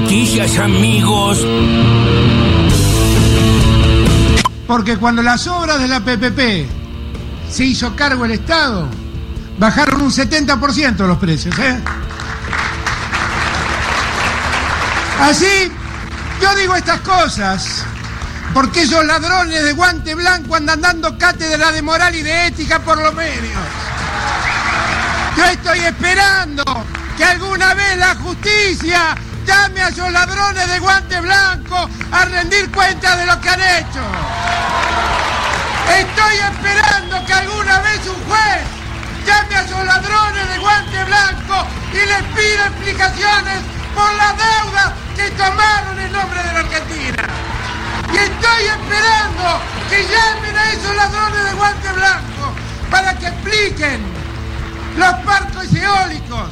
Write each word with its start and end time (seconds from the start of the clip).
noticias, 0.00 0.58
amigos. 0.58 1.38
Porque 4.66 4.96
cuando 4.96 5.22
las 5.22 5.46
obras 5.46 5.80
de 5.80 5.86
la 5.86 6.00
PPP 6.00 6.68
se 7.48 7.64
hizo 7.64 7.94
cargo 7.94 8.24
el 8.24 8.32
Estado, 8.32 8.88
bajaron 9.56 10.02
un 10.02 10.10
70% 10.10 10.96
los 11.06 11.18
precios. 11.18 11.56
¿eh? 11.60 11.78
Así, 15.20 15.70
yo 16.42 16.54
digo 16.56 16.74
estas 16.74 17.00
cosas 17.02 17.84
porque 18.52 18.82
esos 18.82 19.04
ladrones 19.04 19.62
de 19.62 19.72
guante 19.74 20.16
blanco 20.16 20.56
andan 20.56 20.80
dando 20.80 21.16
cátedra 21.16 21.70
de 21.70 21.82
moral 21.82 22.16
y 22.16 22.22
de 22.22 22.48
ética 22.48 22.80
por 22.80 22.98
los 22.98 23.14
medios. 23.14 23.62
Yo 25.36 25.44
estoy 25.44 25.78
esperando 25.78 26.64
que 27.16 27.24
alguna 27.24 27.74
vez 27.74 27.96
la 27.96 28.16
justicia 28.16 29.14
llame 29.44 29.80
a 29.82 29.88
esos 29.88 30.10
ladrones 30.10 30.68
de 30.68 30.78
guante 30.78 31.20
blanco 31.20 31.88
a 32.12 32.24
rendir 32.24 32.70
cuenta 32.70 33.16
de 33.16 33.26
lo 33.26 33.40
que 33.40 33.48
han 33.48 33.60
hecho. 33.60 34.02
Estoy 35.98 36.36
esperando 36.36 37.26
que 37.26 37.32
alguna 37.32 37.78
vez 37.80 38.00
un 38.06 38.24
juez 38.24 38.62
llame 39.26 39.54
a 39.56 39.62
esos 39.62 39.84
ladrones 39.84 40.48
de 40.48 40.58
guante 40.58 41.04
blanco 41.04 41.66
y 41.92 42.06
les 42.06 42.22
pida 42.34 42.66
explicaciones 42.66 43.60
por 43.94 44.12
la 44.14 44.32
deuda 44.32 44.94
que 45.16 45.30
tomaron 45.32 46.00
en 46.00 46.12
nombre 46.12 46.42
de 46.42 46.52
la 46.52 46.60
Argentina. 46.60 47.22
Y 48.12 48.16
estoy 48.16 48.64
esperando 48.64 49.60
que 49.88 50.02
llamen 50.02 50.56
a 50.56 50.72
esos 50.72 50.96
ladrones 50.96 51.44
de 51.44 51.52
guante 51.52 51.92
blanco 51.92 52.54
para 52.90 53.18
que 53.18 53.26
expliquen 53.26 54.00
los 54.96 55.14
parques 55.24 55.74
eólicos, 55.74 56.50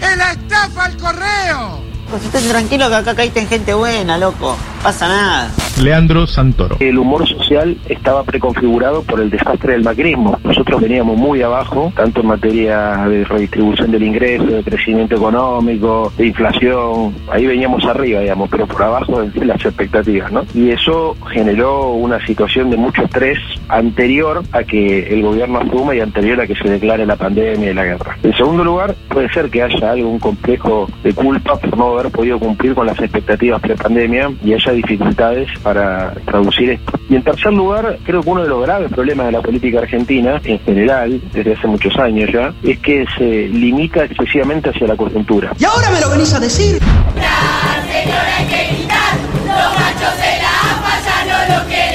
en 0.00 0.18
la 0.18 0.32
estafa 0.32 0.84
al 0.84 0.96
correo. 0.96 1.83
Pues 2.14 2.26
estén 2.26 2.48
tranquilo 2.48 2.88
que 2.88 2.94
acá 2.94 3.12
caíste 3.16 3.40
en 3.40 3.48
gente 3.48 3.74
buena, 3.74 4.16
loco. 4.16 4.56
Pasa 4.84 5.08
nada. 5.08 5.63
Leandro 5.82 6.26
Santoro. 6.26 6.76
El 6.78 6.98
humor 6.98 7.28
social 7.28 7.76
estaba 7.88 8.22
preconfigurado 8.22 9.02
por 9.02 9.20
el 9.20 9.28
desastre 9.28 9.72
del 9.72 9.82
macrismo. 9.82 10.38
Nosotros 10.44 10.80
veníamos 10.80 11.16
muy 11.16 11.42
abajo, 11.42 11.92
tanto 11.96 12.20
en 12.20 12.28
materia 12.28 13.06
de 13.08 13.24
redistribución 13.24 13.90
del 13.90 14.04
ingreso, 14.04 14.44
de 14.44 14.62
crecimiento 14.62 15.16
económico, 15.16 16.12
de 16.16 16.28
inflación. 16.28 17.14
Ahí 17.30 17.46
veníamos 17.46 17.84
arriba, 17.84 18.20
digamos, 18.20 18.48
pero 18.50 18.66
por 18.66 18.82
abajo 18.82 19.22
de 19.22 19.44
las 19.44 19.64
expectativas, 19.64 20.30
¿no? 20.30 20.44
Y 20.54 20.70
eso 20.70 21.16
generó 21.32 21.90
una 21.90 22.24
situación 22.24 22.70
de 22.70 22.76
mucho 22.76 23.02
estrés 23.02 23.38
anterior 23.68 24.42
a 24.52 24.62
que 24.62 25.12
el 25.12 25.22
gobierno 25.22 25.58
asuma 25.58 25.94
y 25.94 26.00
anterior 26.00 26.40
a 26.40 26.46
que 26.46 26.54
se 26.54 26.68
declare 26.68 27.04
la 27.04 27.16
pandemia 27.16 27.70
y 27.70 27.74
la 27.74 27.84
guerra. 27.84 28.16
En 28.22 28.32
segundo 28.34 28.62
lugar, 28.62 28.94
puede 29.08 29.28
ser 29.32 29.50
que 29.50 29.62
haya 29.62 29.90
algún 29.90 30.18
complejo 30.18 30.88
de 31.02 31.12
culpa 31.12 31.58
por 31.58 31.76
no 31.76 31.98
haber 31.98 32.12
podido 32.12 32.38
cumplir 32.38 32.74
con 32.74 32.86
las 32.86 32.98
expectativas 33.00 33.60
pre-pandemia 33.60 34.32
y 34.44 34.52
haya 34.52 34.72
dificultades 34.72 35.48
para 35.64 36.12
traducir 36.26 36.70
esto. 36.70 36.92
Y 37.08 37.16
en 37.16 37.22
tercer 37.24 37.52
lugar, 37.52 37.98
creo 38.04 38.22
que 38.22 38.30
uno 38.30 38.42
de 38.42 38.48
los 38.48 38.62
graves 38.62 38.92
problemas 38.92 39.26
de 39.26 39.32
la 39.32 39.40
política 39.40 39.80
argentina, 39.80 40.40
en 40.44 40.60
general, 40.60 41.20
desde 41.32 41.54
hace 41.54 41.66
muchos 41.66 41.96
años 41.98 42.30
ya, 42.32 42.52
es 42.62 42.78
que 42.78 43.04
se 43.16 43.48
limita 43.48 44.04
excesivamente 44.04 44.70
hacia 44.70 44.86
la 44.86 44.96
coyuntura. 44.96 45.52
¿Y 45.58 45.64
ahora 45.64 45.90
me 45.90 46.00
lo 46.00 46.10
venís 46.10 46.32
a 46.34 46.40
decir? 46.40 46.80
La 47.16 47.82
señora 47.90 48.36
hay 48.38 48.46
que 48.46 48.74
gritar, 48.74 49.16
los 49.40 49.80
machos 49.80 50.16
de 50.18 50.32
la 50.42 50.52
AFA 50.70 50.94
ya 51.04 51.24
no 51.24 51.56
lo 51.56 51.68
queremos 51.68 51.93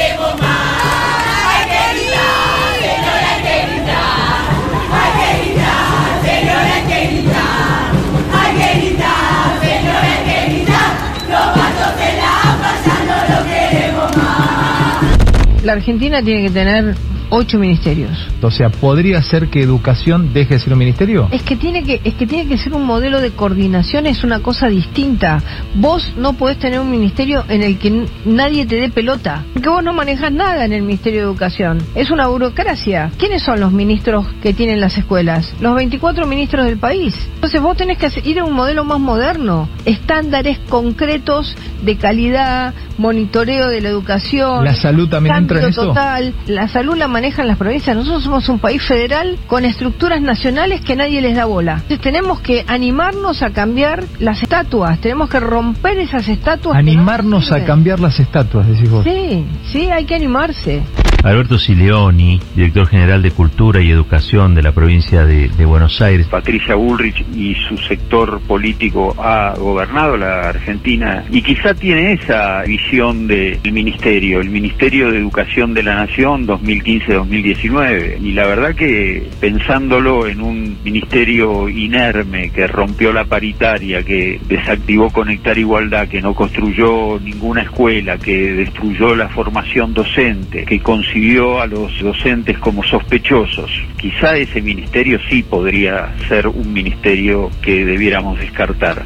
La 15.69 15.75
Argentina 15.75 16.23
tiene 16.23 16.47
que 16.47 16.49
tener 16.49 16.95
ocho 17.29 17.59
ministerios. 17.59 18.11
O 18.41 18.51
sea, 18.51 18.69
¿podría 18.69 19.21
ser 19.21 19.49
que 19.49 19.61
educación 19.61 20.33
deje 20.33 20.55
de 20.55 20.59
ser 20.59 20.73
un 20.73 20.79
ministerio? 20.79 21.27
Es 21.31 21.43
que 21.43 21.55
tiene 21.55 21.83
que 21.83 22.01
es 22.03 22.13
que 22.15 22.27
tiene 22.27 22.47
que 22.47 22.57
ser 22.57 22.73
un 22.73 22.85
modelo 22.85 23.21
de 23.21 23.31
coordinación, 23.31 24.07
es 24.07 24.23
una 24.23 24.39
cosa 24.39 24.67
distinta. 24.67 25.41
Vos 25.75 26.13
no 26.17 26.33
podés 26.33 26.57
tener 26.57 26.79
un 26.79 26.89
ministerio 26.89 27.43
en 27.49 27.63
el 27.63 27.77
que 27.77 28.05
nadie 28.25 28.65
te 28.65 28.75
dé 28.75 28.89
pelota, 28.89 29.43
porque 29.53 29.69
vos 29.69 29.83
no 29.83 29.93
manejas 29.93 30.31
nada 30.31 30.65
en 30.65 30.73
el 30.73 30.81
Ministerio 30.81 31.19
de 31.21 31.25
Educación. 31.25 31.79
Es 31.95 32.11
una 32.11 32.27
burocracia. 32.27 33.11
¿Quiénes 33.17 33.43
son 33.43 33.59
los 33.59 33.71
ministros 33.71 34.27
que 34.41 34.53
tienen 34.53 34.79
las 34.79 34.97
escuelas? 34.97 35.53
Los 35.59 35.75
24 35.75 36.25
ministros 36.27 36.65
del 36.65 36.77
país. 36.77 37.15
Entonces 37.35 37.61
vos 37.61 37.77
tenés 37.77 37.97
que 37.97 38.09
ir 38.27 38.39
a 38.39 38.45
un 38.45 38.53
modelo 38.53 38.83
más 38.83 38.99
moderno, 38.99 39.69
estándares 39.85 40.59
concretos 40.69 41.55
de 41.83 41.97
calidad, 41.97 42.73
monitoreo 42.97 43.69
de 43.69 43.81
la 43.81 43.89
educación. 43.89 44.65
¿La 44.65 44.75
salud 44.75 45.09
también 45.09 45.35
entra 45.35 45.59
en 45.59 45.69
eso? 45.69 45.87
total. 45.87 46.33
La 46.47 46.67
salud 46.67 46.95
la 46.97 47.07
manejan 47.19 47.49
las 47.49 47.57
provincias. 47.57 47.97
Nosotros 47.97 48.23
somos 48.23 48.47
un 48.47 48.59
país 48.59 48.81
federal 48.81 49.37
con 49.45 49.65
estructuras 49.65 50.21
nacionales 50.21 50.79
que 50.79 50.95
nadie 50.95 51.19
les 51.19 51.35
da 51.35 51.43
bola. 51.43 51.73
Entonces 51.73 51.99
tenemos 51.99 52.39
que 52.39 52.63
animarnos 52.65 53.41
a 53.41 53.49
cambiar 53.49 54.05
las 54.19 54.41
estatuas. 54.41 55.01
Tenemos 55.01 55.29
que 55.29 55.41
romper 55.41 55.97
esas 55.99 56.29
estatuas. 56.29 56.75
no 56.75 56.79
Animarnos 56.79 57.51
a 57.51 57.65
cambiar 57.65 57.99
las 57.99 58.17
estatuas, 58.21 58.65
decís 58.69 58.89
vos. 58.89 59.03
Sí, 59.03 59.45
sí, 59.69 59.91
hay 59.91 60.05
que 60.05 60.15
animarse. 60.15 60.81
Alberto 61.23 61.59
Sileoni, 61.59 62.39
director 62.55 62.87
general 62.87 63.21
de 63.21 63.31
Cultura 63.31 63.81
y 63.81 63.91
Educación 63.91 64.55
de 64.55 64.63
la 64.63 64.71
provincia 64.71 65.25
de, 65.25 65.49
Buenos 65.65 66.01
Aires. 66.01 66.27
Patricia 66.27 66.75
Bullrich 66.75 67.23
y 67.35 67.53
su 67.67 67.77
sector 67.77 68.39
político 68.47 69.13
ha 69.19 69.53
gobernado 69.57 70.17
la 70.17 70.49
Argentina 70.49 71.25
y 71.29 71.41
quizá 71.41 71.73
tiene 71.73 72.13
esa 72.13 72.63
visión 72.63 73.27
del 73.27 73.59
ministerio, 73.71 74.39
el 74.39 74.49
Ministerio 74.49 75.11
de 75.11 75.19
Educación 75.19 75.73
de 75.73 75.83
la 75.83 75.95
Nación 75.95 76.47
2015-2019. 76.47 78.21
Y 78.21 78.31
la 78.31 78.47
verdad 78.47 78.73
que 78.73 79.29
pensándolo 79.39 80.25
en 80.25 80.41
un 80.41 80.77
ministerio 80.83 81.67
inerme 81.69 82.49
que 82.49 82.65
rompió 82.65 83.11
la 83.13 83.25
paritaria, 83.25 84.01
que 84.03 84.39
desactivó 84.47 85.11
Conectar 85.11 85.57
Igualdad, 85.57 86.07
que 86.07 86.21
no 86.21 86.33
construyó 86.33 87.19
ninguna 87.19 87.61
escuela, 87.61 88.17
que 88.17 88.53
destruyó 88.53 89.15
la 89.15 89.27
formación 89.29 89.93
docente, 89.93 90.65
que 90.65 90.79
concibió 91.13 91.59
a 91.61 91.65
los 91.67 91.91
docentes 92.01 92.57
como 92.59 92.83
sospechosos, 92.83 93.69
quizá 93.99 94.37
ese 94.37 94.61
ministerio 94.61 95.19
sí 95.29 95.41
podría 95.43 96.13
ser 96.27 96.47
un 96.47 96.71
ministerio 96.71 97.49
que 97.61 97.83
debiéramos 97.85 98.39
descartar. 98.39 99.05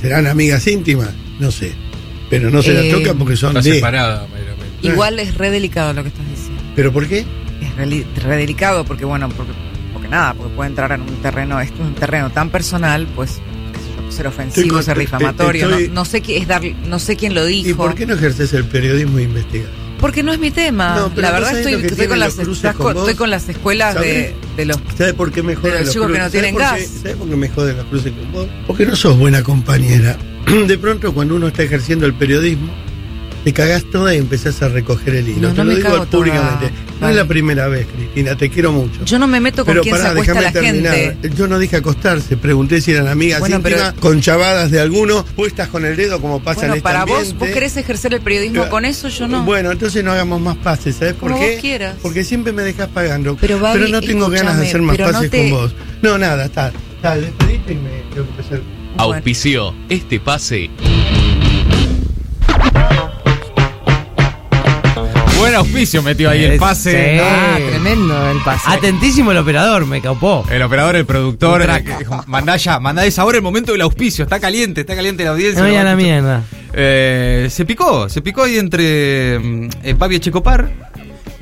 ¿Serán 0.00 0.26
amigas 0.26 0.66
íntimas? 0.66 1.10
No 1.38 1.50
sé. 1.50 1.72
Pero 2.30 2.50
no 2.50 2.62
se 2.62 2.70
Eh, 2.72 2.90
las 2.90 2.98
toca 2.98 3.14
porque 3.18 3.36
son 3.36 3.56
está 3.56 3.68
de... 3.68 3.74
separada, 3.76 4.26
Igual 4.80 5.18
es 5.18 5.36
re 5.36 5.50
delicado 5.50 5.92
lo 5.92 6.02
que 6.02 6.08
estás 6.08 6.28
diciendo. 6.28 6.60
¿Pero 6.74 6.92
por 6.92 7.06
qué? 7.06 7.18
Es 7.60 7.76
re, 7.76 8.04
re 8.24 8.36
delicado 8.36 8.84
porque, 8.84 9.04
bueno, 9.04 9.28
porque, 9.28 9.52
porque 9.92 10.08
nada, 10.08 10.34
porque 10.34 10.54
puede 10.56 10.70
entrar 10.70 10.90
en 10.92 11.02
un 11.02 11.14
terreno, 11.22 11.60
esto 11.60 11.82
es 11.82 11.88
un 11.88 11.94
terreno 11.94 12.30
tan 12.30 12.48
personal, 12.50 13.06
pues, 13.14 13.40
ser 14.08 14.26
ofensivo, 14.26 14.78
Estoy 14.80 14.82
ser 14.84 14.94
te- 14.94 15.00
difamatorio. 15.02 15.68
estoy- 15.68 15.88
No, 15.88 15.94
no 15.94 16.04
sé 16.06 16.20
qué 16.22 16.38
es 16.38 16.48
dar, 16.48 16.62
no 16.88 16.98
sé 16.98 17.14
quién 17.16 17.34
lo 17.34 17.44
dijo. 17.44 17.68
¿Y 17.68 17.74
por 17.74 17.94
qué 17.94 18.06
no 18.06 18.14
ejerces 18.14 18.52
el 18.54 18.64
periodismo 18.64 19.20
de? 19.20 19.66
Porque 20.02 20.22
no 20.22 20.32
es 20.32 20.38
mi 20.38 20.50
tema. 20.50 20.96
No, 20.96 21.08
pero 21.08 21.22
la 21.22 21.30
¿vos 21.30 21.40
verdad 21.40 21.58
estoy, 21.60 22.06
con 22.08 22.18
las, 22.18 22.34
cruces 22.34 22.56
estás 22.56 22.76
con 22.76 22.84
con- 22.86 22.94
vos? 22.94 23.02
estoy 23.04 23.14
con 23.16 23.30
las 23.30 23.48
escuelas 23.48 23.94
de, 23.94 24.34
de 24.56 24.64
los 24.66 24.76
¿Sabes 24.98 25.14
por 25.14 25.32
qué 25.32 25.42
me 25.42 25.54
joden 25.54 25.72
de 25.72 25.78
los 25.78 25.86
los 25.86 25.92
chicos 25.94 26.08
que 26.08 26.12
cruces? 26.18 26.24
no 26.26 26.30
tienen 26.30 26.54
¿Sabés 26.58 26.70
por 26.84 26.92
gas. 26.92 27.00
¿Sabes 27.02 27.16
por 27.16 27.28
qué 27.30 27.36
me 27.36 27.48
joden 27.48 27.76
los 27.78 27.86
cruces 27.86 28.12
con 28.12 28.32
vos? 28.32 28.48
Porque 28.66 28.84
no 28.84 28.96
sos 28.96 29.16
buena 29.16 29.42
compañera. 29.42 30.18
De 30.66 30.76
pronto, 30.76 31.14
cuando 31.14 31.36
uno 31.36 31.46
está 31.48 31.62
ejerciendo 31.62 32.04
el 32.04 32.14
periodismo, 32.14 32.70
te 33.44 33.52
cagás 33.54 33.84
toda 33.90 34.14
y 34.14 34.18
empezás 34.18 34.60
a 34.62 34.68
recoger 34.68 35.14
el 35.14 35.28
hilo. 35.28 35.48
No, 35.48 35.54
te 35.54 35.58
no 35.58 35.64
lo 35.64 35.70
me 35.70 35.76
digo 35.76 35.88
cago 35.88 36.04
públicamente. 36.06 36.68
toda. 36.68 36.91
No 37.02 37.08
es 37.10 37.16
la 37.16 37.24
primera 37.26 37.68
vez, 37.68 37.86
Cristina, 37.94 38.36
te 38.36 38.48
quiero 38.48 38.72
mucho. 38.72 39.04
Yo 39.04 39.18
no 39.18 39.26
me 39.26 39.40
meto 39.40 39.64
con 39.64 39.72
Pero 39.74 39.82
quién 39.82 39.96
se 39.96 40.00
pará, 40.02 40.12
acuesta 40.12 40.32
déjame 40.34 40.46
la 40.46 40.52
terminar. 40.52 40.94
gente. 40.94 41.30
Yo 41.36 41.46
no 41.48 41.58
dije 41.58 41.76
acostarse, 41.76 42.36
pregunté 42.36 42.80
si 42.80 42.92
eran 42.92 43.08
amigas 43.08 43.40
Bueno, 43.40 43.60
pero- 43.62 43.76
íntimas, 43.76 43.94
con 44.00 44.20
chavadas 44.20 44.70
de 44.70 44.80
alguno, 44.80 45.24
puestas 45.36 45.68
con 45.68 45.84
el 45.84 45.96
dedo 45.96 46.20
como 46.20 46.40
pasa 46.40 46.60
Bueno, 46.60 46.74
en 46.74 46.78
este 46.78 46.82
para 46.84 47.04
vos, 47.04 47.18
ambiente. 47.18 47.38
vos 47.44 47.48
querés 47.54 47.76
ejercer 47.76 48.14
el 48.14 48.20
periodismo 48.20 48.64
Eh, 48.64 48.68
con 48.68 48.84
eso, 48.84 49.08
yo 49.08 49.28
no. 49.28 49.42
Bueno, 49.44 49.72
entonces 49.72 50.02
no 50.04 50.12
hagamos 50.12 50.40
más 50.40 50.56
pases, 50.56 50.96
¿sabes 50.96 51.14
por 51.14 51.30
Como 51.32 51.42
qué? 51.44 51.52
vos 51.52 51.60
quieras. 51.60 51.96
Porque 52.00 52.24
siempre 52.24 52.52
me 52.52 52.62
dejas 52.62 52.88
pagando. 52.88 53.36
Pero, 53.40 53.58
Babi, 53.58 53.90
no 53.90 54.00
tengo 54.00 54.28
ganas 54.30 54.58
de 54.58 54.68
hacer 54.68 54.80
más 54.82 54.96
pero 54.96 55.08
no 55.08 55.12
pases 55.14 55.30
te- 55.30 55.50
con 55.50 55.58
vos. 55.60 55.74
No, 56.02 56.16
nada, 56.18 56.44
está. 56.46 56.72
Está, 56.96 57.16
despediste 57.16 57.72
y 57.72 57.76
me 57.76 57.90
tengo 58.14 58.26
que 58.26 58.30
empezar. 58.42 58.60
Auspició 58.96 59.74
este 59.88 60.20
pase. 60.20 60.70
Buen 65.42 65.56
auspicio 65.56 66.04
metió 66.04 66.30
ahí 66.30 66.44
el 66.44 66.56
pase. 66.56 66.92
Sí. 66.92 67.20
Ah, 67.20 67.58
tremendo 67.68 68.30
el 68.30 68.38
pase. 68.44 68.62
Atentísimo 68.68 69.32
el 69.32 69.38
operador, 69.38 69.86
me 69.86 70.00
capó. 70.00 70.46
El 70.48 70.62
operador, 70.62 70.94
el 70.94 71.04
productor, 71.04 71.66
mandá 72.28 72.56
ya, 72.56 72.78
mandá 72.78 73.04
es 73.04 73.18
ahora 73.18 73.38
el 73.38 73.42
momento 73.42 73.72
del 73.72 73.80
auspicio, 73.80 74.22
está 74.22 74.38
caliente, 74.38 74.82
está 74.82 74.94
caliente 74.94 75.24
la 75.24 75.30
audiencia. 75.30 75.60
No, 75.60 75.76
a 75.76 75.82
la 75.82 75.96
mierda. 75.96 76.44
Eh, 76.72 77.48
se 77.50 77.64
picó, 77.64 78.08
se 78.08 78.22
picó 78.22 78.44
ahí 78.44 78.56
entre 78.56 79.40
mm, 79.40 79.68
eh, 79.82 79.94
Pavi 79.96 80.20
Checopar 80.20 80.91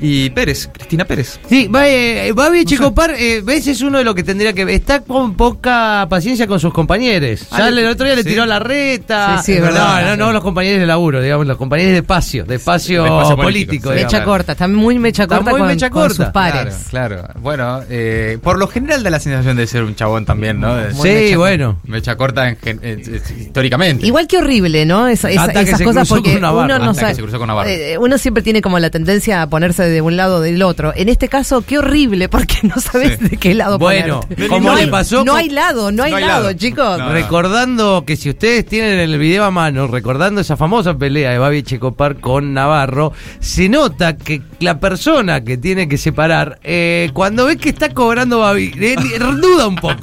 y 0.01 0.29
Pérez, 0.31 0.67
Cristina 0.73 1.05
Pérez. 1.05 1.39
Sí, 1.47 1.67
va, 1.67 1.87
eh, 1.87 2.31
Babi 2.33 2.59
Echecopar, 2.61 3.13
eh, 3.17 3.41
ves, 3.43 3.67
es 3.67 3.81
uno 3.81 3.99
de 3.99 4.03
los 4.03 4.15
que 4.15 4.23
tendría 4.23 4.51
que. 4.53 4.63
Está 4.73 5.01
con 5.01 5.35
poca 5.35 6.07
paciencia 6.09 6.47
con 6.47 6.59
sus 6.59 6.73
compañeros. 6.73 7.45
Ah, 7.51 7.59
Ya 7.59 7.69
le- 7.71 7.81
el 7.81 7.87
otro 7.87 8.05
día 8.05 8.15
le 8.15 8.23
tiró 8.23 8.45
la 8.45 8.59
reta. 8.59 9.37
Sí, 9.37 9.45
sí, 9.45 9.51
es 9.53 9.59
no, 9.59 9.65
verdad. 9.65 10.05
No, 10.17 10.25
no, 10.25 10.31
los 10.33 10.41
compañeros 10.43 10.79
de 10.79 10.87
laburo, 10.87 11.21
digamos, 11.21 11.45
los 11.45 11.57
compañeros 11.57 11.91
de 11.93 11.97
espacio, 11.99 12.45
de 12.45 12.55
espacio, 12.55 13.05
espacio 13.05 13.35
político. 13.35 13.43
político, 13.43 13.89
sí. 13.89 13.95
digamos. 13.95 14.13
Mecha 14.13 14.25
corta, 14.25 14.51
está 14.53 14.67
muy 14.67 14.97
mecha 14.99 15.23
Está 15.23 15.35
corta, 15.37 15.51
muy 15.51 15.59
con, 15.59 15.67
mecha 15.67 15.89
con 15.89 16.01
corta. 16.01 16.15
sus 16.15 16.33
pares. 16.33 16.75
Claro, 16.89 17.17
claro. 17.21 17.33
Bueno, 17.39 17.81
eh, 17.89 18.37
por 18.41 18.57
lo 18.57 18.67
general 18.67 19.03
da 19.03 19.09
la 19.09 19.19
sensación 19.19 19.55
de 19.57 19.67
ser 19.67 19.83
un 19.83 19.95
chabón 19.95 20.25
también, 20.25 20.59
¿no? 20.59 20.75
De- 20.75 20.93
Sí, 20.93 21.01
mecha- 21.07 21.37
bueno. 21.37 21.79
Mecha 21.85 22.15
corta 22.17 22.49
en 22.49 22.57
gen- 22.57 22.79
eh, 22.81 23.01
eh, 23.05 23.21
históricamente. 23.39 24.05
Igual 24.05 24.27
que 24.27 24.37
horrible, 24.37 24.85
¿no? 24.85 25.07
Esa- 25.07 25.29
esa- 25.29 25.43
Hasta 25.43 25.63
que 25.63 25.69
esas 25.71 25.81
cosas 25.81 26.07
porque 26.09 26.37
uno 26.37 26.79
no 26.79 26.93
sabe. 26.93 27.15
se 27.15 27.21
cruzó 27.21 27.37
con 27.37 27.47
Navarro. 27.47 27.69
eh, 27.69 27.97
uno 27.99 28.17
siempre 28.17 28.41
tiene 28.43 28.61
como 28.61 28.79
la 28.79 28.89
tendencia 28.89 29.41
a 29.41 29.49
ponerse 29.49 29.83
de 29.83 29.90
un 29.99 30.15
lado 30.15 30.37
o 30.37 30.39
del 30.39 30.61
otro. 30.63 30.93
En 30.95 31.09
este 31.09 31.27
caso, 31.27 31.63
qué 31.63 31.79
horrible, 31.79 32.29
porque 32.29 32.59
no 32.63 32.75
sabes 32.79 33.17
Sí. 33.19 33.27
de 33.29 33.37
qué 33.37 33.53
lado 33.53 33.77
Bueno, 33.77 34.21
ponerte. 34.21 34.47
como 34.47 34.69
no 34.69 34.75
le 34.75 34.83
hay, 34.83 34.87
pasó 34.89 35.25
No 35.25 35.35
hay 35.35 35.49
lado, 35.49 35.91
no 35.91 36.03
hay, 36.03 36.11
No 36.11 36.17
hay 36.17 36.23
lado, 36.25 36.43
lado. 36.43 36.53
chicos. 36.53 36.99
No, 36.99 37.07
no. 37.07 37.11
Recordando 37.11 38.03
que 38.05 38.15
si 38.15 38.29
ustedes 38.29 38.65
tienen 38.65 38.99
el 38.99 39.17
video 39.17 39.43
a 39.43 39.51
mano, 39.51 39.87
recordando 39.87 40.39
esa 40.39 40.55
famosa 40.55 40.97
pelea 40.97 41.31
de 41.31 41.39
Babi 41.39 41.63
Checopar 41.63 42.17
con 42.21 42.53
Navarro, 42.53 43.11
se 43.39 43.67
nota 43.67 44.15
que 44.15 44.41
la 44.59 44.79
persona 44.79 45.43
que 45.43 45.57
tiene 45.57 45.87
que 45.89 45.97
separar, 45.97 46.59
eh, 46.63 47.09
cuando 47.13 47.45
ve 47.47 47.57
que 47.57 47.69
está 47.69 47.89
cobrando 47.89 48.39
Babi, 48.39 48.71
eh, 48.79 48.95
duda 49.41 49.67
un 49.67 49.75
poco. 49.75 49.95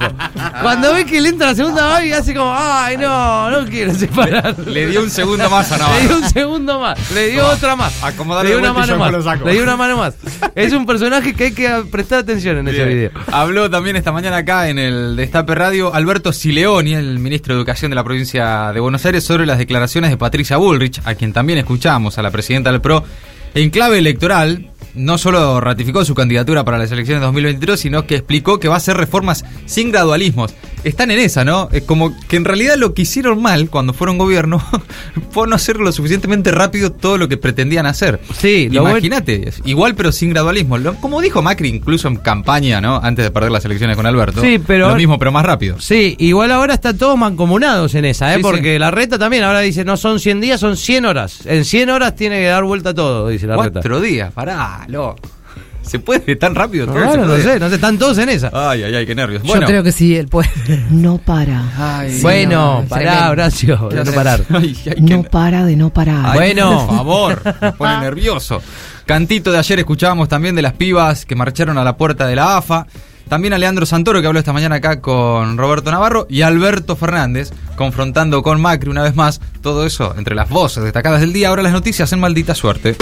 Cuando 0.61 0.93
ve 0.93 1.05
que 1.05 1.21
le 1.21 1.29
entra 1.29 1.47
la 1.47 1.55
segunda 1.55 1.85
Babi, 1.85 2.11
hace 2.11 2.33
como, 2.33 2.53
ay, 2.55 2.97
no, 2.97 3.49
no 3.49 3.65
quiero 3.69 3.93
separar. 3.93 4.57
Le 4.59 4.87
dio 4.87 5.01
un 5.01 5.09
segundo 5.09 5.49
más 5.49 5.71
a 5.71 5.77
Le 5.77 5.83
Navarro. 5.83 6.07
dio 6.07 6.17
un 6.17 6.29
segundo 6.29 6.79
más, 6.79 7.11
le 7.11 7.27
dio 7.29 7.47
otra 7.47 7.75
más. 7.75 8.03
Acomodale 8.03 8.49
le 8.49 8.55
dio 8.55 8.63
de 8.63 8.69
una 8.71 8.79
mano 8.79 8.97
más. 8.97 9.39
Le 9.45 9.51
dio 9.53 9.63
una 9.63 9.77
Es 10.55 10.73
un 10.73 10.85
personaje 10.85 11.33
que 11.33 11.45
hay 11.45 11.51
que 11.53 11.69
prestar 11.91 12.19
atención 12.19 12.57
en 12.57 12.67
ese 12.67 12.85
video. 12.85 13.11
Habló 13.31 13.69
también 13.69 13.95
esta 13.95 14.11
mañana 14.11 14.37
acá 14.37 14.69
en 14.69 14.77
el 14.77 15.15
Destape 15.15 15.55
Radio 15.55 15.93
Alberto 15.93 16.33
Sileoni, 16.33 16.93
el 16.93 17.19
ministro 17.19 17.53
de 17.53 17.59
Educación 17.59 17.91
de 17.91 17.95
la 17.95 18.03
provincia 18.03 18.71
de 18.73 18.79
Buenos 18.79 19.05
Aires, 19.05 19.23
sobre 19.23 19.45
las 19.45 19.57
declaraciones 19.57 20.09
de 20.09 20.17
Patricia 20.17 20.57
Bullrich, 20.57 21.01
a 21.05 21.15
quien 21.15 21.33
también 21.33 21.59
escuchamos, 21.59 22.17
a 22.17 22.21
la 22.21 22.31
presidenta 22.31 22.71
del 22.71 22.81
PRO, 22.81 23.03
en 23.53 23.69
clave 23.69 23.99
electoral. 23.99 24.69
No 24.99 25.17
solo 25.17 25.61
ratificó 25.61 26.03
su 26.03 26.13
candidatura 26.13 26.65
para 26.65 26.77
las 26.77 26.91
elecciones 26.91 27.21
de 27.21 27.25
2023, 27.27 27.79
sino 27.79 28.05
que 28.05 28.15
explicó 28.15 28.59
que 28.59 28.67
va 28.67 28.73
a 28.75 28.77
hacer 28.77 28.97
reformas 28.97 29.45
sin 29.65 29.91
gradualismos. 29.91 30.53
Están 30.83 31.11
en 31.11 31.19
esa, 31.19 31.43
¿no? 31.43 31.67
Es 31.73 31.83
como 31.83 32.13
que 32.29 32.37
en 32.37 32.45
realidad 32.45 32.75
lo 32.77 32.93
que 32.93 33.01
hicieron 33.01 33.41
mal 33.41 33.69
cuando 33.69 33.93
fueron 33.93 34.17
gobierno 34.17 34.61
fue 35.31 35.45
no 35.47 35.55
hacer 35.55 35.77
lo 35.77 35.91
suficientemente 35.91 36.51
rápido 36.51 36.91
todo 36.91 37.17
lo 37.17 37.27
que 37.27 37.37
pretendían 37.37 37.85
hacer. 37.85 38.19
Sí, 38.37 38.67
bueno- 38.69 38.89
Imagínate, 38.91 39.51
igual 39.65 39.95
pero 39.95 40.11
sin 40.11 40.29
gradualismo. 40.31 40.77
Como 41.01 41.21
dijo 41.21 41.41
Macri 41.41 41.69
incluso 41.69 42.07
en 42.07 42.15
campaña, 42.17 42.79
¿no? 42.81 42.97
Antes 43.01 43.25
de 43.25 43.31
perder 43.31 43.51
las 43.51 43.63
elecciones 43.65 43.95
con 43.97 44.05
Alberto. 44.05 44.41
Sí, 44.41 44.59
pero 44.65 44.79
Lo 44.79 44.85
ahora- 44.87 44.97
mismo, 44.97 45.17
pero 45.19 45.31
más 45.31 45.45
rápido. 45.45 45.79
Sí, 45.79 46.15
igual 46.19 46.51
ahora 46.51 46.73
están 46.75 46.97
todos 46.97 47.17
mancomunados 47.17 47.93
en 47.95 48.05
esa, 48.05 48.33
¿eh? 48.33 48.37
Sí, 48.37 48.41
porque 48.41 48.73
sí. 48.73 48.79
la 48.79 48.91
reta 48.91 49.17
también 49.19 49.43
ahora 49.43 49.59
dice, 49.59 49.83
no 49.85 49.97
son 49.97 50.19
100 50.19 50.39
días, 50.41 50.59
son 50.61 50.77
100 50.77 51.05
horas. 51.05 51.45
En 51.45 51.65
100 51.65 51.89
horas 51.89 52.15
tiene 52.15 52.37
que 52.39 52.45
dar 52.47 52.63
vuelta 52.63 52.93
todo, 52.93 53.27
dice 53.29 53.47
la 53.47 53.55
reta. 53.57 53.71
Cuatro 53.73 53.99
días, 53.99 54.31
pará, 54.31 54.85
loco. 54.89 55.15
¿Se 55.81 55.97
puede 55.97 56.35
tan 56.35 56.53
rápido? 56.53 56.85
todo? 56.85 56.95
Claro, 56.97 57.13
¿Se 57.13 57.19
no 57.19 57.37
sé, 57.37 57.59
no 57.59 57.69
sé, 57.69 57.75
están 57.75 57.97
todos 57.97 58.17
en 58.19 58.29
esa. 58.29 58.51
Ay, 58.53 58.83
ay, 58.83 58.93
ay, 58.93 59.05
qué 59.07 59.15
nervios. 59.15 59.41
Yo 59.41 59.53
creo 59.61 59.81
que 59.81 59.91
sí, 59.91 60.15
él 60.15 60.27
puede. 60.27 60.49
No 60.91 61.17
para. 61.17 61.63
Ay, 61.77 62.19
bueno, 62.21 62.81
no, 62.81 62.87
pará. 62.87 63.31
Horacio, 63.31 63.89
de 63.89 64.03
no 64.03 64.11
parar. 64.11 64.41
Ay, 64.53 64.77
ay, 64.85 64.93
qué 65.05 65.17
No 65.17 65.23
para 65.23 65.65
de 65.65 65.75
no 65.75 65.89
parar. 65.89 66.25
Ay, 66.27 66.37
Bueno. 66.37 66.85
por 66.85 66.95
favor, 66.97 67.41
me 67.61 67.71
pone 67.71 67.99
nervioso. 68.01 68.61
Cantito 69.05 69.51
de 69.51 69.57
ayer 69.57 69.79
escuchábamos 69.79 70.29
también 70.29 70.53
de 70.53 70.61
las 70.61 70.73
pibas 70.73 71.25
que 71.25 71.35
marcharon 71.35 71.77
a 71.79 71.83
la 71.83 71.97
puerta 71.97 72.27
de 72.27 72.35
la 72.35 72.57
AFA. 72.57 72.85
También 73.27 73.53
a 73.53 73.57
Leandro 73.57 73.85
Santoro, 73.85 74.21
que 74.21 74.27
habló 74.27 74.39
esta 74.39 74.53
mañana 74.53 74.75
acá 74.75 75.01
con 75.01 75.57
Roberto 75.57 75.89
Navarro. 75.91 76.27
Y 76.29 76.41
Alberto 76.41 76.95
Fernández, 76.95 77.51
confrontando 77.75 78.43
con 78.43 78.59
Macri 78.61 78.89
una 78.91 79.01
vez 79.03 79.15
más. 79.15 79.39
Todo 79.61 79.85
eso 79.87 80.13
entre 80.17 80.35
las 80.35 80.49
voces 80.49 80.83
destacadas 80.83 81.21
del 81.21 81.33
día. 81.33 81.49
Ahora 81.49 81.63
las 81.63 81.73
noticias 81.73 82.11
en 82.13 82.19
maldita 82.19 82.53
suerte. 82.53 82.95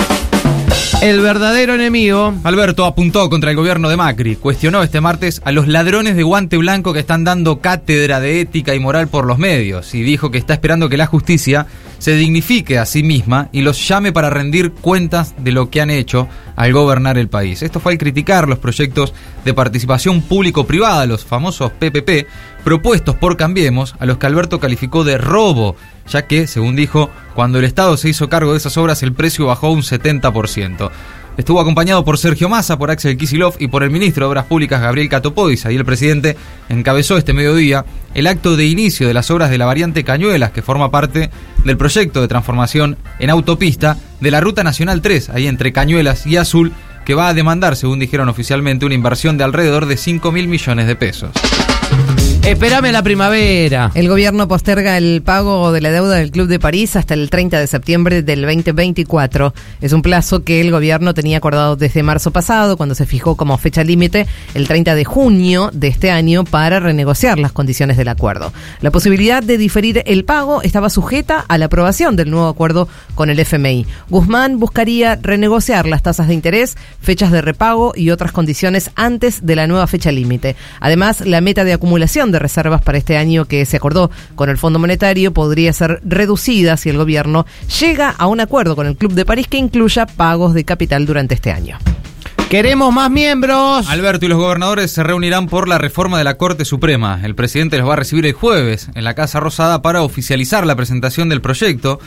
El 1.02 1.22
verdadero 1.22 1.76
enemigo. 1.76 2.34
Alberto 2.44 2.84
apuntó 2.84 3.30
contra 3.30 3.52
el 3.52 3.56
gobierno 3.56 3.88
de 3.88 3.98
Macri. 3.98 4.36
Cuestionó 4.36 4.82
este 4.82 5.00
martes 5.00 5.42
a 5.46 5.52
los 5.52 5.68
ladrones 5.68 6.16
de 6.16 6.24
guante 6.24 6.58
blanco 6.58 6.92
que 6.92 7.00
están 7.00 7.24
dando 7.24 7.60
cátedra 7.60 8.20
de 8.20 8.42
ética 8.42 8.74
y 8.74 8.80
moral 8.80 9.08
por 9.08 9.26
los 9.26 9.38
medios. 9.38 9.94
Y 9.94 10.02
dijo 10.02 10.32
que 10.32 10.40
está 10.40 10.54
esperando 10.54 10.90
que 10.90 10.98
la 10.98 11.06
justicia 11.06 11.68
se 11.98 12.16
dignifique 12.16 12.78
a 12.78 12.86
sí 12.86 13.04
misma 13.04 13.50
y 13.52 13.62
los 13.62 13.88
llame 13.88 14.12
para 14.12 14.30
rendir 14.30 14.72
cuentas 14.72 15.36
de 15.38 15.52
lo 15.52 15.70
que 15.70 15.82
han 15.82 15.90
hecho 15.90 16.28
al 16.56 16.74
gobernar 16.74 17.18
el 17.18 17.30
país. 17.30 17.62
Esto 17.62 17.80
fue 17.80 17.94
al 17.94 17.98
criticar 17.98 18.48
los 18.48 18.60
proyectos 18.60 19.14
de 19.46 19.54
participación 19.54 20.22
público-privada, 20.22 21.06
los 21.06 21.26
famosos 21.26 21.72
PPP, 21.72 22.28
propuestos 22.64 23.16
por 23.16 23.38
Cambiemos, 23.38 23.96
a 24.00 24.06
los 24.06 24.18
que 24.18 24.28
Alberto 24.28 24.60
calificó 24.60 25.04
de 25.04 25.18
robo, 25.18 25.76
ya 26.08 26.28
que, 26.28 26.48
según 26.48 26.76
dijo, 26.76 27.10
cuando 27.36 27.60
el 27.60 27.66
Estado 27.66 27.98
se 27.98 28.10
hizo 28.10 28.30
cargo 28.30 28.52
de 28.52 28.58
esas 28.58 28.78
obras 28.78 29.04
el 29.04 29.14
precio 29.14 29.46
bajó 29.46 29.72
un 29.72 29.82
70%. 29.82 30.92
Estuvo 31.38 31.62
acompañado 31.62 32.04
por 32.04 32.18
Sergio 32.18 32.50
Massa, 32.50 32.80
por 32.80 32.89
Axel 32.89 33.16
Kisilov 33.16 33.56
y 33.60 33.68
por 33.68 33.84
el 33.84 33.92
ministro 33.92 34.25
de 34.25 34.30
Obras 34.30 34.45
Públicas 34.45 34.81
Gabriel 34.81 35.07
Catopodis. 35.07 35.68
Ahí 35.68 35.75
el 35.75 35.86
presidente 35.86 36.36
encabezó 36.68 37.16
este 37.16 37.34
mediodía 37.34 37.86
el 38.16 38.25
acto 38.25 38.57
de 38.57 38.66
inicio 38.66 39.07
de 39.07 39.13
las 39.13 39.30
obras 39.30 39.51
de 39.51 39.60
la 39.60 39.68
variante 39.68 40.04
Cañuelas, 40.04 40.51
que 40.51 40.63
forma 40.63 40.89
parte 40.89 41.30
del 41.63 41.78
proyecto 41.78 42.22
de 42.22 42.28
transformación 42.28 42.98
en 43.19 43.30
autopista 43.30 43.98
de 44.19 44.31
la 44.31 44.42
Ruta 44.42 44.63
Nacional 44.63 45.04
3, 45.04 45.30
ahí 45.30 45.45
entre 45.45 45.72
Cañuelas 45.72 46.25
y 46.25 46.38
Azul, 46.38 46.74
que 47.06 47.13
va 47.13 47.28
a 47.28 47.36
demandar, 47.36 47.75
según 47.75 48.00
dijeron 48.00 48.30
oficialmente, 48.30 48.88
una 48.88 48.95
inversión 48.95 49.38
de 49.38 49.44
alrededor 49.44 49.86
de 49.86 49.98
5 49.98 50.31
mil 50.31 50.48
millones 50.48 50.88
de 50.88 50.95
pesos. 50.95 51.30
Espérame 52.44 52.92
la 52.92 53.04
primavera. 53.04 53.92
El 53.94 54.07
gobierno 54.07 54.48
posterga 54.48 54.98
el 54.98 55.22
pago 55.22 55.72
de 55.72 55.81
la 55.81 55.92
deuda 55.92 56.16
del 56.16 56.31
Club 56.31 56.48
de 56.48 56.60
París 56.60 56.95
hasta 56.95 57.13
el 57.13 57.30
30 57.30 57.60
de 57.60 57.68
septiembre 57.68 58.22
del 58.24 58.42
2024. 58.42 59.54
Es 59.81 59.92
un 59.92 60.01
plazo 60.01 60.44
que 60.44 60.62
el 60.62 60.72
gobierno 60.72 61.13
tenía 61.13 61.38
acordado 61.38 61.75
desde 61.75 62.04
marzo 62.04 62.31
pasado, 62.31 62.78
cuando 62.78 62.95
se 62.95 63.06
fijó 63.06 63.36
como 63.36 63.57
fecha 63.57 63.84
límite 63.84 64.28
el 64.54 64.68
30 64.68 64.95
de 64.95 65.04
junio 65.04 65.69
de 65.74 65.89
este 65.89 66.10
año 66.10 66.45
para 66.45 66.80
renegociar 66.80 67.38
las 67.38 67.51
condiciones 67.51 67.98
del 67.98 68.07
acuerdo. 68.07 68.54
La 68.81 68.92
posibilidad 68.92 69.44
de 69.44 69.57
diferir 69.57 70.04
el 70.06 70.24
pago 70.24 70.62
estaba 70.62 70.90
sujeta 70.90 71.44
a 71.48 71.57
la 71.57 71.66
aprobación 71.66 72.16
del 72.16 72.31
nuevo 72.31 72.48
acuerdo 72.48 72.88
con 73.16 73.30
el 73.30 73.40
FMI. 73.40 73.86
Guzmán 74.10 74.57
buscaría 74.60 75.18
renegociar 75.22 75.86
las 75.86 76.01
tasas 76.01 76.30
de 76.30 76.33
interés, 76.33 76.78
fechas 77.01 77.31
de 77.31 77.42
repago 77.42 77.94
y 77.95 78.12
otras 78.12 78.31
condiciones 78.31 78.92
antes 78.95 79.45
de 79.45 79.56
la 79.56 79.68
nueva 79.68 79.88
fecha 79.88 80.12
límite. 80.12 80.56
Además, 80.80 81.22
la 81.22 81.42
meta 81.42 81.63
de 81.63 81.74
acumulación 81.74 82.31
de 82.31 82.37
reservas 82.39 82.81
para 82.81 82.98
este 82.98 83.18
año 83.18 83.45
que 83.45 83.66
se 83.66 83.78
acordó 83.78 84.12
con 84.36 84.50
el 84.50 84.57
Fondo 84.57 84.80
Monetario 84.80 85.34
podría 85.34 85.74
ser 85.74 86.01
reducida 86.04 86.78
si 86.78 86.89
el 86.89 86.98
gobierno 86.98 87.45
llega 87.80 88.09
a 88.09 88.28
un 88.28 88.40
acuerdo 88.40 88.76
con 88.76 88.88
el 88.88 88.97
Club 88.97 89.14
de 89.14 89.26
París 89.26 89.47
que 89.47 89.57
incluya 89.57 90.06
pagos 90.06 90.54
de 90.54 90.66
capital 90.66 91.06
durante 91.06 91.35
este 91.35 91.52
año. 91.52 91.78
Queremos 92.50 92.94
más 92.94 93.12
miembros. 93.12 93.90
Alberto 93.90 94.26
y 94.26 94.30
los 94.30 94.38
gobernadores 94.38 94.90
se 94.90 95.04
reunirán 95.04 95.47
por 95.47 95.68
la 95.68 95.78
reforma 95.78 96.18
de 96.18 96.23
la 96.23 96.38
Corte 96.38 96.64
Suprema. 96.64 97.19
El 97.23 97.35
presidente 97.35 97.78
los 97.78 97.90
va 97.90 97.94
a 97.94 97.97
recibir 97.97 98.26
el 98.26 98.31
jueves 98.31 98.90
en 98.95 99.04
la 99.04 99.16
Casa 99.16 99.42
Rosada 99.42 99.81
para 99.81 100.02
oficializar 100.02 100.66
la 100.66 100.78
presentación 100.78 101.28
del 101.28 101.42
proyecto 101.42 102.00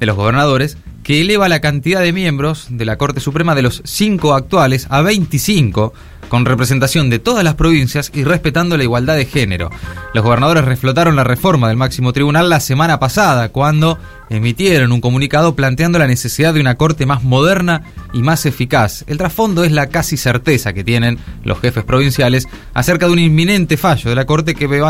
de 0.00 0.06
los 0.06 0.16
gobernadores 0.16 0.78
que 1.02 1.20
eleva 1.20 1.48
la 1.48 1.60
cantidad 1.60 2.00
de 2.00 2.14
miembros 2.14 2.68
de 2.70 2.86
la 2.86 2.96
Corte 2.96 3.20
Suprema 3.20 3.54
de 3.54 3.62
los 3.62 3.82
cinco 3.84 4.34
actuales 4.34 4.86
a 4.88 5.02
25, 5.02 5.92
con 6.32 6.46
representación 6.46 7.10
de 7.10 7.18
todas 7.18 7.44
las 7.44 7.56
provincias 7.56 8.10
y 8.14 8.24
respetando 8.24 8.78
la 8.78 8.84
igualdad 8.84 9.16
de 9.16 9.26
género. 9.26 9.68
Los 10.14 10.24
gobernadores 10.24 10.64
reflotaron 10.64 11.14
la 11.14 11.24
reforma 11.24 11.68
del 11.68 11.76
máximo 11.76 12.14
tribunal 12.14 12.48
la 12.48 12.58
semana 12.60 12.98
pasada, 12.98 13.50
cuando 13.50 13.98
emitieron 14.30 14.92
un 14.92 15.02
comunicado 15.02 15.54
planteando 15.54 15.98
la 15.98 16.06
necesidad 16.06 16.54
de 16.54 16.60
una 16.60 16.76
Corte 16.76 17.04
más 17.04 17.22
moderna 17.22 17.82
y 18.14 18.22
más 18.22 18.46
eficaz. 18.46 19.04
El 19.08 19.18
trasfondo 19.18 19.62
es 19.62 19.72
la 19.72 19.88
casi 19.88 20.16
certeza 20.16 20.72
que 20.72 20.84
tienen 20.84 21.18
los 21.44 21.60
jefes 21.60 21.84
provinciales 21.84 22.48
acerca 22.72 23.04
de 23.04 23.12
un 23.12 23.18
inminente 23.18 23.76
fallo 23.76 24.08
de 24.08 24.16
la 24.16 24.24
Corte 24.24 24.54
que 24.54 24.82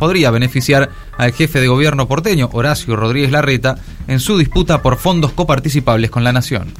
podría 0.00 0.32
beneficiar 0.32 0.90
al 1.16 1.32
jefe 1.32 1.60
de 1.60 1.68
gobierno 1.68 2.08
porteño, 2.08 2.50
Horacio 2.52 2.96
Rodríguez 2.96 3.30
Larreta, 3.30 3.76
en 4.08 4.18
su 4.18 4.36
disputa 4.36 4.82
por 4.82 4.96
fondos 4.96 5.30
coparticipables 5.30 6.10
con 6.10 6.24
la 6.24 6.32
Nación. 6.32 6.72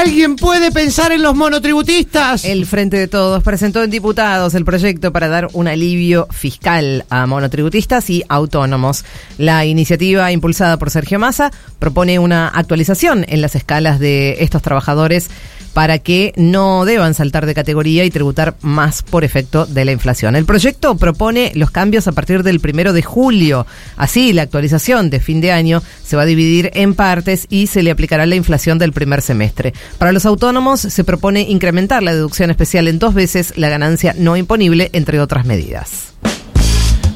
¿Alguien 0.00 0.36
puede 0.36 0.72
pensar 0.72 1.12
en 1.12 1.20
los 1.22 1.36
monotributistas? 1.36 2.46
El 2.46 2.64
Frente 2.64 2.96
de 2.96 3.06
Todos 3.06 3.42
presentó 3.42 3.82
en 3.82 3.90
diputados 3.90 4.54
el 4.54 4.64
proyecto 4.64 5.12
para 5.12 5.28
dar 5.28 5.48
un 5.52 5.68
alivio 5.68 6.26
fiscal 6.30 7.04
a 7.10 7.26
monotributistas 7.26 8.08
y 8.08 8.24
autónomos. 8.26 9.04
La 9.36 9.66
iniciativa 9.66 10.32
impulsada 10.32 10.78
por 10.78 10.88
Sergio 10.88 11.18
Massa 11.18 11.50
propone 11.78 12.18
una 12.18 12.48
actualización 12.48 13.26
en 13.28 13.42
las 13.42 13.54
escalas 13.54 14.00
de 14.00 14.38
estos 14.40 14.62
trabajadores 14.62 15.28
para 15.72 15.98
que 15.98 16.32
no 16.36 16.84
deban 16.84 17.14
saltar 17.14 17.46
de 17.46 17.54
categoría 17.54 18.04
y 18.04 18.10
tributar 18.10 18.56
más 18.60 19.02
por 19.02 19.24
efecto 19.24 19.66
de 19.66 19.84
la 19.84 19.92
inflación. 19.92 20.36
El 20.36 20.44
proyecto 20.44 20.96
propone 20.96 21.52
los 21.54 21.70
cambios 21.70 22.08
a 22.08 22.12
partir 22.12 22.42
del 22.42 22.60
primero 22.60 22.92
de 22.92 23.02
julio. 23.02 23.66
Así, 23.96 24.32
la 24.32 24.42
actualización 24.42 25.10
de 25.10 25.20
fin 25.20 25.40
de 25.40 25.52
año 25.52 25.82
se 26.04 26.16
va 26.16 26.22
a 26.22 26.26
dividir 26.26 26.70
en 26.74 26.94
partes 26.94 27.46
y 27.48 27.66
se 27.66 27.82
le 27.82 27.90
aplicará 27.90 28.26
la 28.26 28.36
inflación 28.36 28.78
del 28.78 28.92
primer 28.92 29.22
semestre. 29.22 29.72
Para 29.98 30.12
los 30.12 30.26
autónomos 30.26 30.80
se 30.80 31.04
propone 31.04 31.42
incrementar 31.42 32.02
la 32.02 32.14
deducción 32.14 32.50
especial 32.50 32.88
en 32.88 32.98
dos 32.98 33.14
veces 33.14 33.54
la 33.56 33.68
ganancia 33.68 34.14
no 34.16 34.36
imponible, 34.36 34.90
entre 34.92 35.20
otras 35.20 35.46
medidas. 35.46 36.14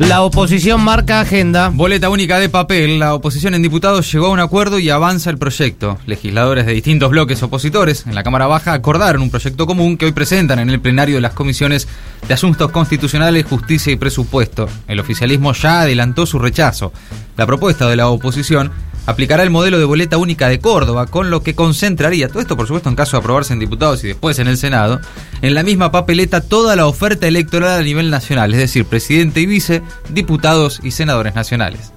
La 0.01 0.23
oposición 0.23 0.83
marca 0.83 1.21
agenda. 1.21 1.71
Boleta 1.73 2.11
única 2.11 2.41
de 2.41 2.49
papel. 2.49 2.99
La 2.99 3.15
oposición 3.15 3.55
en 3.55 3.63
diputados 3.63 4.11
llegó 4.11 4.27
a 4.27 4.31
un 4.31 4.41
acuerdo 4.41 4.81
y 4.81 4.91
avanza 4.91 5.31
el 5.31 5.39
proyecto. 5.39 5.99
Legisladores 6.07 6.67
de 6.67 6.73
distintos 6.73 7.11
bloques 7.11 7.41
opositores 7.45 8.05
en 8.05 8.17
la 8.17 8.25
Cámara 8.25 8.49
Baja 8.49 8.73
acordaron 8.73 9.23
un 9.23 9.31
proyecto 9.31 9.69
común 9.69 9.97
que 9.97 10.07
hoy 10.07 10.13
presentan 10.13 10.59
en 10.59 10.69
el 10.69 10.81
plenario 10.81 11.15
de 11.15 11.21
las 11.21 11.35
comisiones 11.35 11.87
de 12.27 12.35
Asuntos 12.35 12.73
Constitucionales, 12.73 13.47
Justicia 13.47 13.93
y 13.93 13.97
Presupuesto. 13.97 14.69
El 14.89 14.99
oficialismo 14.99 15.53
ya 15.53 15.83
adelantó 15.83 16.27
su 16.27 16.41
rechazo. 16.41 16.93
La 17.37 17.47
propuesta 17.47 17.89
de 17.89 17.95
la 17.95 18.09
oposición 18.09 18.73
aplicará 19.07 19.43
el 19.43 19.51
modelo 19.51 19.79
de 19.79 19.85
boleta 19.85 20.19
única 20.19 20.49
de 20.49 20.61
Córdoba, 20.61 21.07
con 21.07 21.31
lo 21.31 21.43
que 21.43 21.55
concentraría, 21.55 22.29
todo 22.29 22.41
esto 22.41 22.57
por 22.57 22.67
supuesto 22.67 22.89
en 22.89 22.97
caso 22.97 23.17
de 23.17 23.21
aprobarse 23.21 23.53
en 23.53 23.59
diputados 23.59 24.03
y 24.05 24.09
después 24.09 24.39
en 24.39 24.49
el 24.49 24.57
Senado, 24.57 25.01
en 25.43 25.55
la 25.55 25.63
misma 25.63 25.91
papeleta 25.91 26.41
toda 26.41 26.77
la 26.77 26.87
oferta 26.87 27.27
electoral 27.27 27.81
a 27.81 27.83
nivel 27.83 28.11
nacional, 28.11 28.53
es 28.53 28.59
decir, 28.59 28.85
presidente 28.85 29.41
y 29.41 29.47
vice, 29.47 29.83
diputados 30.11 30.81
y 30.83 30.93
senadores 30.93 31.35
nacionales. 31.35 31.93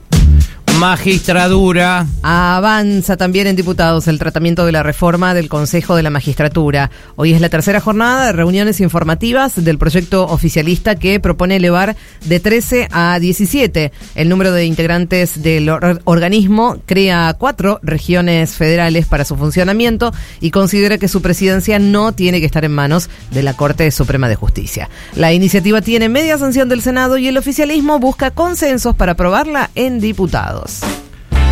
Magistradura. 0.80 2.06
Avanza 2.22 3.18
también 3.18 3.48
en 3.48 3.56
diputados 3.56 4.08
el 4.08 4.20
tratamiento 4.20 4.64
de 4.64 4.72
la 4.72 4.84
reforma 4.84 5.34
del 5.34 5.50
Consejo 5.50 5.96
de 5.96 6.04
la 6.04 6.12
Magistratura. 6.12 6.92
Hoy 7.16 7.34
es 7.34 7.42
la 7.42 7.50
tercera 7.50 7.80
jornada 7.80 8.28
de 8.28 8.34
reuniones 8.34 8.80
informativas 8.80 9.64
del 9.64 9.80
proyecto 9.80 10.28
oficialista 10.28 10.96
que 10.96 11.20
propone 11.20 11.56
elevar 11.56 11.96
de 12.26 12.40
13 12.40 12.90
a 12.92 13.18
17 13.20 13.92
el 14.16 14.30
número 14.30 14.52
de 14.52 14.66
integrantes 14.66 15.42
del 15.42 15.68
or- 15.70 16.00
organismo, 16.04 16.78
crea 16.86 17.36
cuatro 17.40 17.80
regiones 17.82 18.52
federales 18.52 19.08
para 19.08 19.26
su 19.26 19.36
funcionamiento 19.36 20.14
y 20.42 20.52
considera 20.52 21.00
que 21.00 21.08
su 21.08 21.24
presidencia 21.24 21.80
no 21.80 22.12
tiene 22.12 22.40
que 22.40 22.46
estar 22.46 22.66
en 22.66 22.74
manos 22.74 23.10
de 23.32 23.42
la 23.42 23.56
Corte 23.56 23.90
Suprema 23.90 24.30
de 24.30 24.36
Justicia. 24.36 24.90
La 25.16 25.34
iniciativa 25.34 25.82
tiene 25.82 26.08
media 26.08 26.38
sanción 26.38 26.70
del 26.70 26.84
Senado 26.84 27.18
y 27.18 27.28
el 27.28 27.38
oficialismo 27.38 27.98
busca 28.00 28.30
consensos 28.30 28.96
para 28.96 29.14
aprobarla 29.14 29.72
en 29.74 30.00
diputados. 30.00 30.67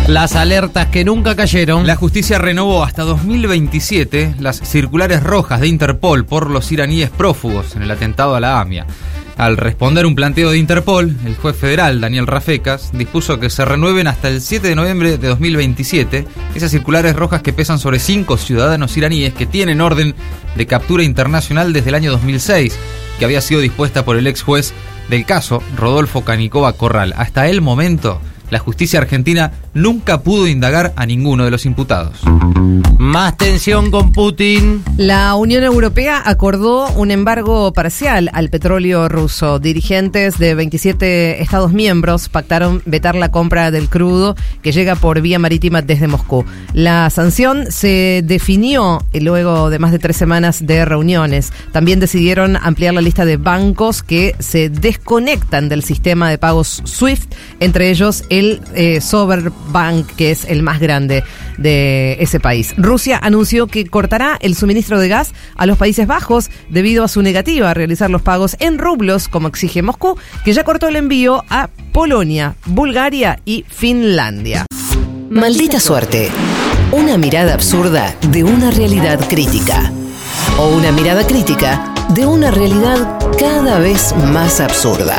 Las 0.08 0.36
alertas 0.36 0.86
que 0.86 1.04
nunca 1.04 1.34
cayeron. 1.34 1.84
La 1.84 1.96
justicia 1.96 2.38
renovó 2.38 2.84
hasta 2.84 3.02
2027 3.02 4.36
las 4.38 4.58
circulares 4.58 5.20
rojas 5.22 5.60
de 5.60 5.66
Interpol 5.66 6.24
por 6.24 6.48
los 6.48 6.70
iraníes 6.70 7.10
prófugos 7.10 7.74
en 7.74 7.82
el 7.82 7.90
atentado 7.90 8.36
a 8.36 8.40
la 8.40 8.60
AMIA. 8.60 8.86
Al 9.36 9.56
responder 9.58 10.06
un 10.06 10.14
planteo 10.14 10.50
de 10.50 10.58
Interpol, 10.58 11.14
el 11.26 11.34
juez 11.34 11.56
federal 11.56 12.00
Daniel 12.00 12.26
Rafecas 12.26 12.90
dispuso 12.92 13.38
que 13.40 13.50
se 13.50 13.64
renueven 13.64 14.06
hasta 14.06 14.28
el 14.28 14.40
7 14.40 14.68
de 14.68 14.76
noviembre 14.76 15.18
de 15.18 15.28
2027 15.28 16.24
esas 16.54 16.70
circulares 16.70 17.16
rojas 17.16 17.42
que 17.42 17.52
pesan 17.52 17.78
sobre 17.78 17.98
cinco 17.98 18.38
ciudadanos 18.38 18.96
iraníes 18.96 19.34
que 19.34 19.44
tienen 19.44 19.80
orden 19.80 20.14
de 20.54 20.66
captura 20.66 21.02
internacional 21.02 21.72
desde 21.72 21.90
el 21.90 21.96
año 21.96 22.12
2006, 22.12 22.78
que 23.18 23.24
había 23.24 23.42
sido 23.42 23.60
dispuesta 23.60 24.04
por 24.04 24.16
el 24.16 24.26
ex 24.26 24.42
juez 24.42 24.72
del 25.10 25.26
caso, 25.26 25.62
Rodolfo 25.76 26.24
Canicova 26.24 26.72
Corral. 26.72 27.12
Hasta 27.16 27.48
el 27.48 27.60
momento, 27.60 28.20
la 28.50 28.58
justicia 28.58 29.00
argentina 29.00 29.52
nunca 29.74 30.22
pudo 30.22 30.46
indagar 30.46 30.92
a 30.96 31.06
ninguno 31.06 31.44
de 31.44 31.50
los 31.50 31.66
imputados. 31.66 32.22
Más 33.06 33.36
tensión 33.36 33.92
con 33.92 34.10
Putin. 34.10 34.82
La 34.96 35.36
Unión 35.36 35.62
Europea 35.62 36.20
acordó 36.24 36.90
un 36.94 37.12
embargo 37.12 37.72
parcial 37.72 38.28
al 38.32 38.50
petróleo 38.50 39.08
ruso. 39.08 39.60
Dirigentes 39.60 40.38
de 40.38 40.56
27 40.56 41.40
Estados 41.40 41.72
miembros 41.72 42.28
pactaron 42.28 42.82
vetar 42.84 43.14
la 43.14 43.30
compra 43.30 43.70
del 43.70 43.88
crudo 43.88 44.34
que 44.60 44.72
llega 44.72 44.96
por 44.96 45.20
vía 45.20 45.38
marítima 45.38 45.82
desde 45.82 46.08
Moscú. 46.08 46.44
La 46.72 47.08
sanción 47.10 47.70
se 47.70 48.22
definió 48.24 49.04
luego 49.12 49.70
de 49.70 49.78
más 49.78 49.92
de 49.92 50.00
tres 50.00 50.16
semanas 50.16 50.66
de 50.66 50.84
reuniones. 50.84 51.52
También 51.70 52.00
decidieron 52.00 52.56
ampliar 52.56 52.92
la 52.92 53.02
lista 53.02 53.24
de 53.24 53.36
bancos 53.36 54.02
que 54.02 54.34
se 54.40 54.68
desconectan 54.68 55.68
del 55.68 55.84
sistema 55.84 56.28
de 56.28 56.38
pagos 56.38 56.82
SWIFT, 56.84 57.32
entre 57.60 57.88
ellos 57.88 58.24
el 58.30 58.60
eh, 58.74 59.00
Soberbank, 59.00 60.10
que 60.16 60.32
es 60.32 60.44
el 60.46 60.64
más 60.64 60.80
grande 60.80 61.22
de 61.58 62.16
ese 62.20 62.40
país. 62.40 62.74
Rusia 62.76 63.18
anunció 63.22 63.66
que 63.66 63.86
cortará 63.86 64.38
el 64.40 64.54
suministro 64.54 64.98
de 64.98 65.08
gas 65.08 65.32
a 65.56 65.66
los 65.66 65.78
Países 65.78 66.06
Bajos 66.06 66.50
debido 66.68 67.04
a 67.04 67.08
su 67.08 67.22
negativa 67.22 67.70
a 67.70 67.74
realizar 67.74 68.10
los 68.10 68.22
pagos 68.22 68.56
en 68.60 68.78
rublos, 68.78 69.28
como 69.28 69.48
exige 69.48 69.82
Moscú, 69.82 70.18
que 70.44 70.52
ya 70.52 70.64
cortó 70.64 70.88
el 70.88 70.96
envío 70.96 71.44
a 71.48 71.68
Polonia, 71.92 72.56
Bulgaria 72.66 73.40
y 73.44 73.64
Finlandia. 73.68 74.66
Maldita 75.30 75.80
suerte. 75.80 76.30
Una 76.92 77.18
mirada 77.18 77.54
absurda 77.54 78.14
de 78.30 78.44
una 78.44 78.70
realidad 78.70 79.18
crítica. 79.28 79.92
O 80.58 80.68
una 80.68 80.92
mirada 80.92 81.26
crítica 81.26 81.92
de 82.10 82.26
una 82.26 82.50
realidad 82.50 83.18
cada 83.38 83.78
vez 83.78 84.14
más 84.32 84.60
absurda. 84.60 85.16